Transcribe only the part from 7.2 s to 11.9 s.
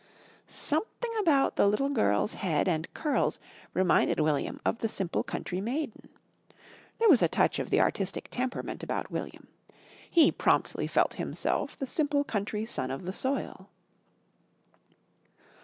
a touch of the artistic temperament about William. He promptly felt himself the